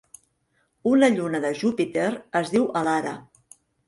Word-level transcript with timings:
Una 0.91 1.09
lluna 1.17 1.41
de 1.43 1.51
Júpiter 1.59 2.05
es 2.39 2.49
diu 2.55 2.65
Elara. 2.81 3.13